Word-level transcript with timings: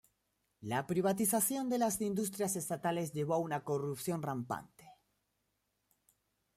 La 0.61 0.87
privatización 0.87 1.69
de 1.69 1.77
las 1.77 2.01
industrias 2.01 2.55
estatales 2.55 3.13
llevó 3.13 3.35
a 3.35 3.37
una 3.37 3.63
corrupción 3.63 4.23
rampante. 4.23 4.89